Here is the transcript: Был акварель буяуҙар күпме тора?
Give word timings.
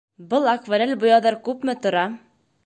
Был 0.29 0.47
акварель 0.53 0.93
буяуҙар 1.03 1.37
күпме 1.49 1.77
тора? 1.85 2.09